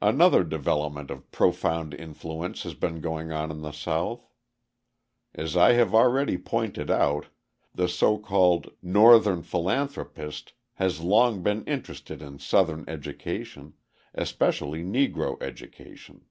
Another 0.00 0.42
development 0.42 1.10
of 1.10 1.30
profound 1.30 1.92
influence 1.92 2.62
has 2.62 2.72
been 2.72 3.02
going 3.02 3.30
on 3.30 3.50
in 3.50 3.60
the 3.60 3.72
South. 3.72 4.26
As 5.34 5.54
I 5.54 5.72
have 5.72 5.94
already 5.94 6.38
pointed 6.38 6.90
out, 6.90 7.26
the 7.74 7.86
so 7.86 8.16
called 8.16 8.72
"Northern 8.80 9.42
philanthropist" 9.42 10.54
has 10.76 11.00
long 11.02 11.42
been 11.42 11.62
interested 11.66 12.22
in 12.22 12.38
Southern 12.38 12.86
education, 12.88 13.74
especially 14.14 14.82
Negro 14.82 15.36
education. 15.42 16.24